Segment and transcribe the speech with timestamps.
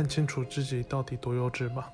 [0.00, 1.92] 看清楚自己到底多幼稚吧。